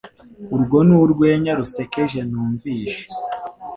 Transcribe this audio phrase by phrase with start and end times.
[0.55, 3.01] Urwo ni urwenya rusekeje numvise